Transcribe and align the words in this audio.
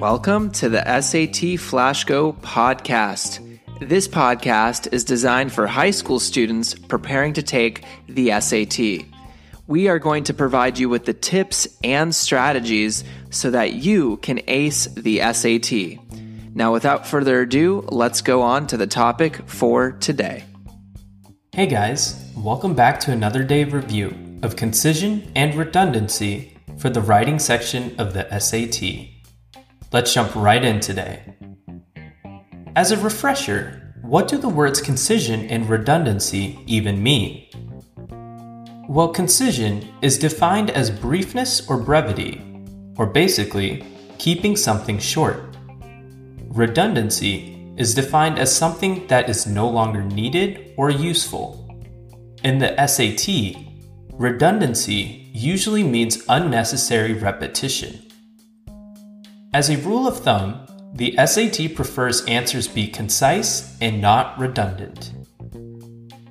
Welcome 0.00 0.52
to 0.52 0.68
the 0.68 0.84
SAT 0.84 1.58
FlashGo 1.58 2.40
podcast. 2.40 3.58
This 3.80 4.06
podcast 4.06 4.92
is 4.92 5.02
designed 5.02 5.52
for 5.52 5.66
high 5.66 5.90
school 5.90 6.20
students 6.20 6.72
preparing 6.72 7.32
to 7.32 7.42
take 7.42 7.84
the 8.06 8.30
SAT. 8.40 9.08
We 9.66 9.88
are 9.88 9.98
going 9.98 10.22
to 10.24 10.34
provide 10.34 10.78
you 10.78 10.88
with 10.88 11.04
the 11.04 11.14
tips 11.14 11.66
and 11.82 12.14
strategies 12.14 13.02
so 13.30 13.50
that 13.50 13.72
you 13.72 14.18
can 14.18 14.40
ace 14.46 14.86
the 14.86 15.18
SAT. 15.32 15.98
Now, 16.54 16.72
without 16.72 17.04
further 17.04 17.40
ado, 17.40 17.84
let's 17.88 18.20
go 18.20 18.42
on 18.42 18.68
to 18.68 18.76
the 18.76 18.86
topic 18.86 19.48
for 19.48 19.90
today. 19.90 20.44
Hey 21.50 21.66
guys, 21.66 22.24
welcome 22.36 22.74
back 22.74 23.00
to 23.00 23.10
another 23.10 23.42
day 23.42 23.62
of 23.62 23.72
review 23.72 24.38
of 24.44 24.54
concision 24.54 25.32
and 25.34 25.56
redundancy 25.56 26.56
for 26.78 26.88
the 26.88 27.02
writing 27.02 27.40
section 27.40 27.98
of 27.98 28.14
the 28.14 28.38
SAT. 28.38 29.17
Let's 29.90 30.12
jump 30.12 30.34
right 30.34 30.62
in 30.62 30.80
today. 30.80 31.22
As 32.76 32.92
a 32.92 32.98
refresher, 32.98 33.94
what 34.02 34.28
do 34.28 34.36
the 34.36 34.48
words 34.48 34.82
concision 34.82 35.46
and 35.48 35.66
redundancy 35.66 36.58
even 36.66 37.02
mean? 37.02 37.46
Well, 38.86 39.08
concision 39.08 39.88
is 40.02 40.18
defined 40.18 40.68
as 40.68 40.90
briefness 40.90 41.70
or 41.70 41.78
brevity, 41.78 42.42
or 42.98 43.06
basically, 43.06 43.86
keeping 44.18 44.56
something 44.56 44.98
short. 44.98 45.56
Redundancy 46.48 47.72
is 47.78 47.94
defined 47.94 48.38
as 48.38 48.54
something 48.54 49.06
that 49.06 49.30
is 49.30 49.46
no 49.46 49.66
longer 49.66 50.02
needed 50.02 50.74
or 50.76 50.90
useful. 50.90 51.64
In 52.44 52.58
the 52.58 52.76
SAT, 52.86 53.56
redundancy 54.12 55.30
usually 55.32 55.82
means 55.82 56.24
unnecessary 56.28 57.14
repetition. 57.14 58.07
As 59.54 59.70
a 59.70 59.78
rule 59.78 60.06
of 60.06 60.18
thumb, 60.18 60.66
the 60.92 61.16
SAT 61.24 61.74
prefers 61.74 62.22
answers 62.26 62.68
be 62.68 62.86
concise 62.86 63.78
and 63.80 63.98
not 63.98 64.38
redundant. 64.38 65.14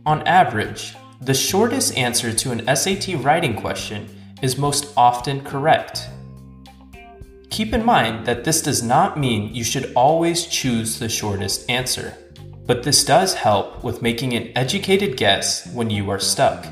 On 0.05 0.21
average, 0.27 0.95
the 1.21 1.33
shortest 1.33 1.97
answer 1.97 2.31
to 2.31 2.51
an 2.51 2.75
SAT 2.75 3.15
writing 3.23 3.55
question 3.55 4.07
is 4.43 4.59
most 4.59 4.93
often 4.95 5.43
correct. 5.43 6.07
Keep 7.49 7.73
in 7.73 7.83
mind 7.83 8.23
that 8.27 8.43
this 8.43 8.61
does 8.61 8.83
not 8.83 9.17
mean 9.17 9.53
you 9.53 9.63
should 9.63 9.91
always 9.95 10.45
choose 10.45 10.99
the 10.99 11.09
shortest 11.09 11.67
answer, 11.71 12.15
but 12.67 12.83
this 12.83 13.03
does 13.03 13.33
help 13.33 13.83
with 13.83 14.03
making 14.03 14.33
an 14.33 14.51
educated 14.55 15.17
guess 15.17 15.65
when 15.73 15.89
you 15.89 16.11
are 16.11 16.19
stuck. 16.19 16.67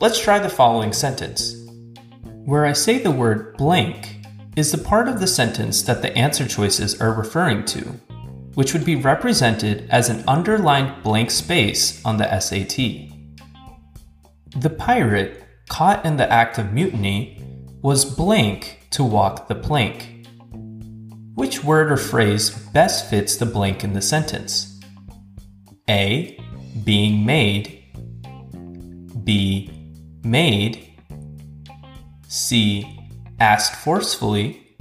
Let's 0.00 0.20
try 0.20 0.38
the 0.38 0.50
following 0.50 0.92
sentence. 0.92 1.56
Where 2.44 2.66
I 2.66 2.74
say 2.74 2.98
the 2.98 3.10
word 3.10 3.56
blank, 3.56 4.15
is 4.56 4.72
the 4.72 4.78
part 4.78 5.06
of 5.06 5.20
the 5.20 5.26
sentence 5.26 5.82
that 5.82 6.00
the 6.00 6.16
answer 6.16 6.48
choices 6.48 6.98
are 7.00 7.12
referring 7.12 7.62
to, 7.66 7.80
which 8.54 8.72
would 8.72 8.86
be 8.86 8.96
represented 8.96 9.86
as 9.90 10.08
an 10.08 10.24
underlined 10.26 11.02
blank 11.02 11.30
space 11.30 12.02
on 12.06 12.16
the 12.16 12.40
SAT. 12.40 12.76
The 14.56 14.70
pirate, 14.70 15.44
caught 15.68 16.06
in 16.06 16.16
the 16.16 16.32
act 16.32 16.56
of 16.56 16.72
mutiny, 16.72 17.42
was 17.82 18.06
blank 18.06 18.86
to 18.92 19.04
walk 19.04 19.46
the 19.46 19.54
plank. 19.54 20.26
Which 21.34 21.62
word 21.62 21.92
or 21.92 21.98
phrase 21.98 22.48
best 22.48 23.10
fits 23.10 23.36
the 23.36 23.44
blank 23.44 23.84
in 23.84 23.92
the 23.92 24.00
sentence? 24.00 24.80
A. 25.90 26.40
Being 26.82 27.26
made. 27.26 27.84
B. 29.22 29.70
Made. 30.24 30.94
C 32.26 32.95
asked 33.40 33.76
forcefully, 33.76 34.76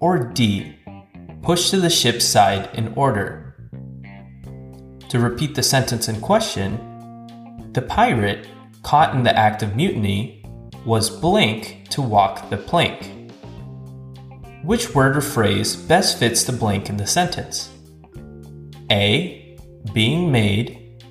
or 0.00 0.18
D, 0.18 0.76
pushed 1.42 1.70
to 1.70 1.80
the 1.80 1.90
ship's 1.90 2.24
side 2.24 2.68
in 2.74 2.92
order. 2.94 3.54
To 5.08 5.18
repeat 5.18 5.54
the 5.54 5.62
sentence 5.62 6.08
in 6.08 6.20
question, 6.20 7.70
the 7.72 7.82
pirate, 7.82 8.48
caught 8.82 9.14
in 9.14 9.22
the 9.22 9.36
act 9.36 9.62
of 9.62 9.76
mutiny, 9.76 10.44
was 10.84 11.10
blank 11.10 11.88
to 11.90 12.02
walk 12.02 12.50
the 12.50 12.56
plank. 12.56 13.12
Which 14.62 14.94
word 14.94 15.16
or 15.16 15.20
phrase 15.20 15.76
best 15.76 16.18
fits 16.18 16.44
the 16.44 16.52
blank 16.52 16.88
in 16.88 16.96
the 16.96 17.06
sentence? 17.06 17.70
A. 18.90 19.56
Being 19.92 20.30
made. 20.30 21.02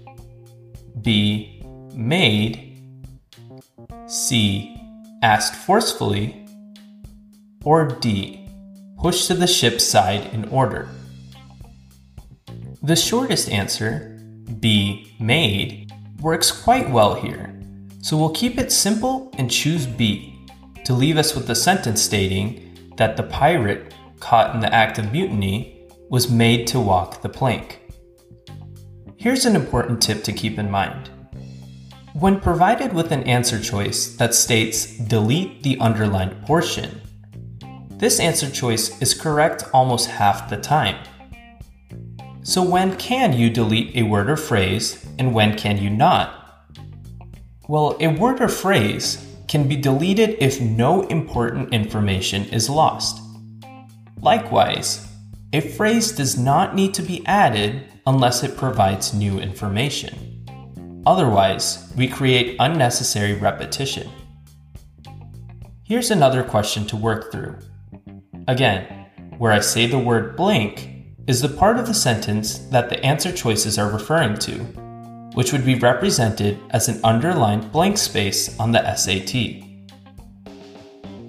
B. 1.01 1.63
Made. 1.93 2.61
C 4.07 4.84
asked 5.25 5.55
forcefully, 5.55 6.45
or 7.63 7.87
D, 7.87 8.47
pushed 9.01 9.25
to 9.25 9.33
the 9.33 9.47
ship's 9.47 9.83
side 9.83 10.31
in 10.31 10.47
order. 10.49 10.87
The 12.83 12.95
shortest 12.95 13.49
answer, 13.49 14.21
B, 14.59 15.15
made, 15.19 15.91
works 16.21 16.51
quite 16.51 16.91
well 16.91 17.15
here, 17.15 17.59
so 18.03 18.15
we'll 18.15 18.35
keep 18.41 18.59
it 18.59 18.71
simple 18.71 19.31
and 19.39 19.49
choose 19.49 19.87
B 19.87 20.45
to 20.83 20.93
leave 20.93 21.17
us 21.17 21.33
with 21.33 21.47
the 21.47 21.55
sentence 21.55 22.03
stating 22.03 22.93
that 22.97 23.17
the 23.17 23.23
pirate, 23.23 23.95
caught 24.19 24.53
in 24.53 24.61
the 24.61 24.71
act 24.71 24.99
of 24.99 25.11
mutiny, 25.11 25.87
was 26.11 26.29
made 26.29 26.67
to 26.67 26.79
walk 26.79 27.23
the 27.23 27.29
plank. 27.29 27.81
Here's 29.17 29.45
an 29.45 29.55
important 29.55 30.03
tip 30.03 30.23
to 30.25 30.31
keep 30.31 30.59
in 30.59 30.69
mind. 30.69 31.09
When 32.17 32.39
provided 32.39 32.93
with 32.93 33.11
an 33.11 33.23
answer 33.23 33.59
choice 33.59 34.15
that 34.15 34.33
states 34.33 34.85
delete 34.85 35.63
the 35.63 35.77
underlined 35.81 36.45
portion, 36.45 37.01
this 37.97 38.21
answer 38.21 38.49
choice 38.49 39.01
is 39.01 39.13
correct 39.13 39.65
almost 39.73 40.09
half 40.09 40.49
the 40.49 40.55
time. 40.55 40.95
So 42.41 42.63
when 42.63 42.95
can 42.95 43.33
you 43.33 43.49
delete 43.49 43.97
a 43.97 44.03
word 44.03 44.29
or 44.29 44.37
phrase 44.37 45.05
and 45.19 45.33
when 45.33 45.57
can 45.57 45.77
you 45.77 45.89
not? 45.89 46.63
Well, 47.67 47.97
a 47.99 48.07
word 48.07 48.39
or 48.39 48.47
phrase 48.47 49.35
can 49.49 49.67
be 49.67 49.75
deleted 49.75 50.37
if 50.39 50.61
no 50.61 51.01
important 51.07 51.73
information 51.73 52.45
is 52.45 52.69
lost. 52.69 53.21
Likewise, 54.21 55.05
a 55.51 55.59
phrase 55.59 56.13
does 56.13 56.37
not 56.37 56.75
need 56.75 56.93
to 56.93 57.01
be 57.01 57.25
added 57.25 57.91
unless 58.07 58.41
it 58.41 58.55
provides 58.55 59.13
new 59.13 59.37
information. 59.37 60.24
Otherwise, 61.05 61.93
we 61.95 62.07
create 62.07 62.55
unnecessary 62.59 63.33
repetition. 63.33 64.09
Here's 65.83 66.09
another 66.09 66.43
question 66.43 66.87
to 66.87 66.97
work 66.97 67.31
through. 67.31 67.57
Again, 68.47 69.07
where 69.37 69.51
I 69.51 69.59
say 69.59 69.85
the 69.85 69.99
word 69.99 70.35
blank 70.35 70.89
is 71.27 71.41
the 71.41 71.49
part 71.49 71.77
of 71.77 71.85
the 71.85 71.93
sentence 71.93 72.59
that 72.69 72.89
the 72.89 73.03
answer 73.05 73.31
choices 73.31 73.77
are 73.77 73.91
referring 73.91 74.37
to, 74.39 74.53
which 75.33 75.51
would 75.51 75.65
be 75.65 75.75
represented 75.75 76.59
as 76.71 76.87
an 76.87 76.99
underlined 77.03 77.71
blank 77.71 77.97
space 77.97 78.59
on 78.59 78.71
the 78.71 78.95
SAT. 78.95 79.63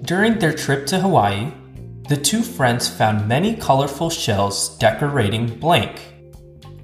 During 0.03 0.39
their 0.39 0.53
trip 0.53 0.87
to 0.87 0.99
Hawaii, 0.99 1.51
the 2.07 2.17
two 2.17 2.41
friends 2.41 2.87
found 2.87 3.27
many 3.27 3.55
colorful 3.55 4.09
shells 4.09 4.77
decorating 4.77 5.59
blank, 5.59 6.01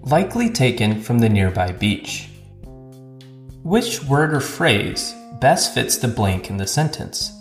likely 0.02 0.50
taken 0.50 1.02
from 1.02 1.20
the 1.20 1.30
nearby 1.30 1.72
beach. 1.72 2.30
Which 3.63 4.03
word 4.03 4.34
or 4.34 4.41
phrase 4.41 5.16
best 5.40 5.74
fits 5.74 5.97
the 5.97 6.09
blank 6.09 6.50
in 6.50 6.57
the 6.57 6.68
sentence? 6.68 7.31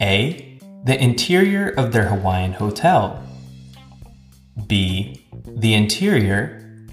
A. 0.00 0.60
The 0.84 0.96
interior 1.02 1.70
of 1.70 1.92
their 1.92 2.06
Hawaiian 2.06 2.52
hotel. 2.52 3.20
B. 4.68 5.26
The 5.44 5.74
interior. 5.74 6.86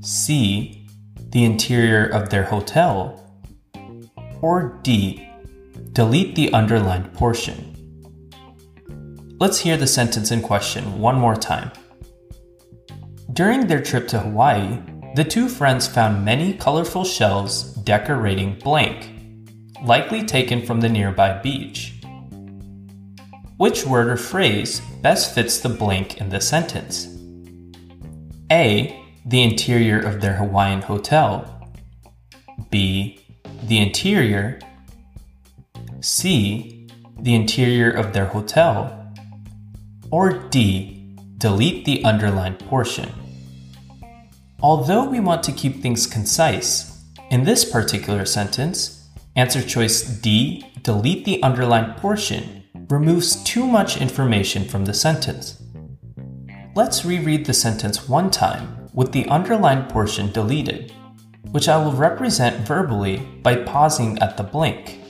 C. 0.00 0.86
The 1.30 1.44
interior 1.44 2.06
of 2.06 2.30
their 2.30 2.44
hotel. 2.44 3.18
Or 4.40 4.78
D. 4.84 5.28
Delete 5.92 6.36
the 6.36 6.52
underlined 6.52 7.12
portion. 7.14 7.74
Let's 9.40 9.58
hear 9.58 9.76
the 9.76 9.88
sentence 9.88 10.30
in 10.30 10.40
question 10.40 11.00
one 11.00 11.16
more 11.16 11.34
time. 11.34 11.72
During 13.32 13.66
their 13.66 13.82
trip 13.82 14.06
to 14.08 14.20
Hawaii, 14.20 14.78
the 15.14 15.24
two 15.24 15.48
friends 15.48 15.86
found 15.86 16.24
many 16.24 16.54
colorful 16.54 17.04
shells 17.04 17.74
decorating 17.74 18.58
blank, 18.58 19.10
likely 19.84 20.24
taken 20.24 20.64
from 20.64 20.80
the 20.80 20.88
nearby 20.88 21.38
beach. 21.38 22.00
Which 23.58 23.84
word 23.84 24.08
or 24.08 24.16
phrase 24.16 24.80
best 25.02 25.34
fits 25.34 25.58
the 25.58 25.68
blank 25.68 26.18
in 26.18 26.30
the 26.30 26.40
sentence? 26.40 27.08
A. 28.50 28.98
The 29.26 29.42
interior 29.42 30.00
of 30.00 30.20
their 30.20 30.34
Hawaiian 30.34 30.80
hotel. 30.80 31.70
B. 32.70 33.20
The 33.64 33.78
interior. 33.78 34.60
C. 36.00 36.88
The 37.20 37.34
interior 37.34 37.90
of 37.90 38.14
their 38.14 38.26
hotel. 38.26 39.12
Or 40.10 40.32
D. 40.48 41.14
Delete 41.36 41.84
the 41.84 42.02
underlined 42.02 42.58
portion. 42.60 43.21
Although 44.62 45.10
we 45.10 45.18
want 45.18 45.42
to 45.44 45.52
keep 45.52 45.82
things 45.82 46.06
concise, 46.06 47.02
in 47.30 47.42
this 47.42 47.64
particular 47.64 48.24
sentence, 48.24 49.08
answer 49.34 49.60
choice 49.60 50.02
D, 50.02 50.64
delete 50.82 51.24
the 51.24 51.42
underlined 51.42 51.96
portion, 51.96 52.62
removes 52.88 53.42
too 53.42 53.66
much 53.66 54.00
information 54.00 54.64
from 54.64 54.84
the 54.84 54.94
sentence. 54.94 55.60
Let's 56.76 57.04
reread 57.04 57.44
the 57.44 57.52
sentence 57.54 58.08
one 58.08 58.30
time 58.30 58.88
with 58.94 59.10
the 59.10 59.26
underlined 59.26 59.88
portion 59.88 60.30
deleted, 60.30 60.92
which 61.50 61.68
I 61.68 61.82
will 61.82 61.92
represent 61.92 62.64
verbally 62.64 63.16
by 63.42 63.56
pausing 63.56 64.16
at 64.20 64.36
the 64.36 64.44
blank. 64.44 65.00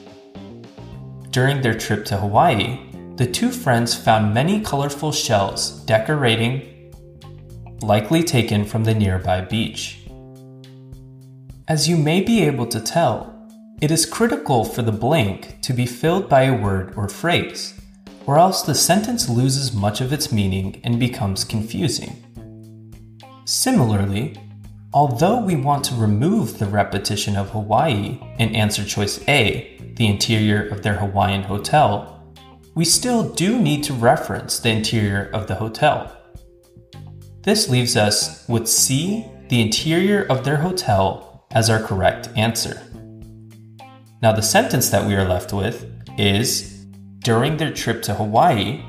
During 1.30 1.60
their 1.60 1.76
trip 1.78 2.06
to 2.06 2.16
Hawaii, 2.16 2.80
the 3.16 3.26
two 3.26 3.50
friends 3.50 3.94
found 3.94 4.32
many 4.32 4.62
colorful 4.62 5.12
shells 5.12 5.84
decorating, 5.84 6.71
likely 7.82 8.22
taken 8.22 8.64
from 8.64 8.84
the 8.84 8.94
nearby 8.94 9.40
beach. 9.40 9.98
As 11.68 11.88
you 11.88 11.96
may 11.96 12.20
be 12.20 12.42
able 12.42 12.66
to 12.66 12.80
tell, 12.80 13.32
it 13.80 13.90
is 13.90 14.06
critical 14.06 14.64
for 14.64 14.82
the 14.82 14.92
blank 14.92 15.60
to 15.62 15.72
be 15.72 15.86
filled 15.86 16.28
by 16.28 16.42
a 16.42 16.56
word 16.56 16.94
or 16.96 17.08
phrase, 17.08 17.74
or 18.26 18.38
else 18.38 18.62
the 18.62 18.74
sentence 18.74 19.28
loses 19.28 19.72
much 19.72 20.00
of 20.00 20.12
its 20.12 20.30
meaning 20.32 20.80
and 20.84 21.00
becomes 21.00 21.44
confusing. 21.44 22.16
Similarly, 23.44 24.36
although 24.92 25.40
we 25.40 25.56
want 25.56 25.84
to 25.86 25.94
remove 25.94 26.58
the 26.58 26.66
repetition 26.66 27.36
of 27.36 27.50
Hawaii 27.50 28.20
in 28.38 28.54
answer 28.54 28.84
choice 28.84 29.26
A, 29.28 29.76
the 29.96 30.06
interior 30.06 30.68
of 30.68 30.82
their 30.82 30.94
Hawaiian 30.94 31.42
hotel, 31.42 32.22
we 32.74 32.84
still 32.84 33.28
do 33.34 33.60
need 33.60 33.82
to 33.84 33.92
reference 33.92 34.58
the 34.58 34.70
interior 34.70 35.28
of 35.34 35.46
the 35.46 35.56
hotel. 35.56 36.16
This 37.42 37.68
leaves 37.68 37.96
us 37.96 38.48
with 38.48 38.68
C, 38.68 39.26
the 39.48 39.60
interior 39.60 40.22
of 40.22 40.44
their 40.44 40.58
hotel, 40.58 41.44
as 41.50 41.68
our 41.68 41.82
correct 41.82 42.28
answer. 42.36 42.80
Now, 44.22 44.32
the 44.32 44.42
sentence 44.42 44.90
that 44.90 45.06
we 45.06 45.16
are 45.16 45.28
left 45.28 45.52
with 45.52 45.90
is 46.16 46.72
During 47.24 47.56
their 47.56 47.72
trip 47.72 48.02
to 48.02 48.14
Hawaii, 48.14 48.82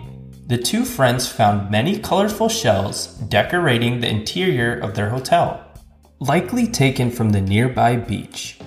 the 0.48 0.58
two 0.58 0.86
friends 0.86 1.28
found 1.28 1.70
many 1.70 2.00
colorful 2.00 2.50
shells 2.50 3.08
decorating 3.30 4.00
the 4.00 4.10
interior 4.10 4.74
of 4.80 4.96
their 4.96 5.10
hotel, 5.10 5.64
likely 6.20 6.68
taken 6.68 7.12
from 7.12 7.30
the 7.30 7.42
nearby 7.42 7.96
beach. 7.96 8.58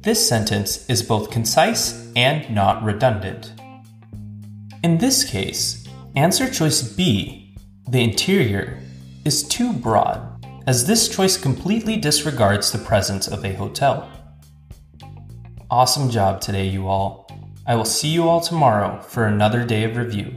This 0.00 0.26
sentence 0.26 0.88
is 0.88 1.02
both 1.02 1.30
concise 1.30 2.10
and 2.16 2.48
not 2.54 2.82
redundant. 2.82 3.52
In 4.82 4.96
this 4.96 5.22
case, 5.22 5.86
answer 6.16 6.48
choice 6.48 6.82
B, 6.82 7.41
the 7.92 8.02
interior, 8.02 8.78
is 9.26 9.42
too 9.42 9.70
broad, 9.70 10.46
as 10.66 10.86
this 10.86 11.10
choice 11.14 11.36
completely 11.36 11.94
disregards 11.94 12.72
the 12.72 12.78
presence 12.78 13.28
of 13.28 13.44
a 13.44 13.52
hotel. 13.52 14.10
Awesome 15.70 16.08
job 16.08 16.40
today, 16.40 16.66
you 16.66 16.88
all. 16.88 17.28
I 17.66 17.74
will 17.74 17.84
see 17.84 18.08
you 18.08 18.26
all 18.26 18.40
tomorrow 18.40 19.02
for 19.02 19.26
another 19.26 19.62
day 19.66 19.84
of 19.84 19.98
review. 19.98 20.34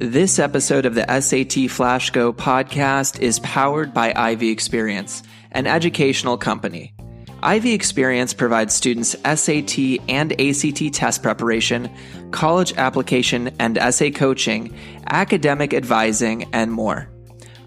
This 0.00 0.38
episode 0.38 0.86
of 0.86 0.94
the 0.94 1.20
SAT 1.20 1.70
Flash 1.70 2.08
Go 2.12 2.32
podcast 2.32 3.20
is 3.20 3.40
powered 3.40 3.92
by 3.92 4.14
Ivy 4.16 4.48
Experience, 4.48 5.22
an 5.52 5.66
educational 5.66 6.38
company. 6.38 6.94
Ivy 7.42 7.72
Experience 7.72 8.34
provides 8.34 8.74
students 8.74 9.16
SAT 9.24 9.78
and 10.08 10.32
ACT 10.40 10.92
test 10.92 11.22
preparation, 11.22 11.90
college 12.30 12.72
application 12.76 13.54
and 13.58 13.78
essay 13.78 14.10
coaching, 14.10 14.74
academic 15.06 15.72
advising, 15.72 16.52
and 16.52 16.72
more. 16.72 17.08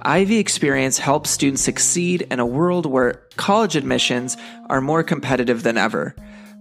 Ivy 0.02 0.38
Experience 0.38 0.98
helps 0.98 1.30
students 1.30 1.62
succeed 1.62 2.28
in 2.32 2.40
a 2.40 2.46
world 2.46 2.86
where 2.86 3.24
college 3.38 3.76
admissions 3.76 4.36
are 4.70 4.82
more 4.82 5.04
competitive 5.04 5.64
than 5.64 5.78
ever 5.78 6.16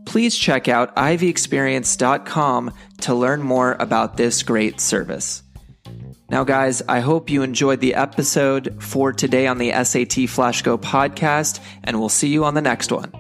please 0.05 0.37
check 0.37 0.69
out 0.69 0.95
ivyexperience.com 0.97 2.73
to 3.01 3.15
learn 3.15 3.43
more 3.43 3.77
about 3.79 4.17
this 4.17 4.43
great 4.43 4.81
service. 4.81 5.43
Now, 6.31 6.45
guys, 6.45 6.81
I 6.89 7.01
hope 7.01 7.29
you 7.29 7.43
enjoyed 7.43 7.81
the 7.81 7.97
episode 7.97 8.77
for 8.79 9.13
today 9.13 9.49
on 9.49 9.59
the 9.59 9.73
SAT 9.73 10.29
Flash 10.29 10.63
Go 10.63 10.79
podcast, 10.79 11.59
and 11.83 11.99
we'll 11.99 12.09
see 12.09 12.29
you 12.29 12.45
on 12.45 12.55
the 12.55 12.63
next 12.63 12.93
one. 12.93 13.13